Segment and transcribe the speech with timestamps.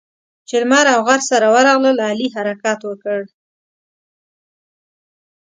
[0.47, 3.19] چې لمر او غر سره ورغلل؛ علي حرکت وکړ.